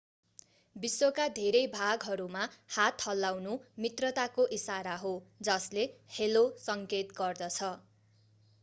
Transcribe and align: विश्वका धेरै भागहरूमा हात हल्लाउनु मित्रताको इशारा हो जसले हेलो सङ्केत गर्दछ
विश्वका 0.75 1.25
धेरै 1.35 1.59
भागहरूमा 1.73 2.47
हात 2.77 3.05
हल्लाउनु 3.09 3.53
मित्रताको 3.85 4.47
इशारा 4.59 4.97
हो 5.05 5.13
जसले 5.51 5.87
हेलो 6.17 6.45
सङ्केत 6.65 7.17
गर्दछ 7.17 7.73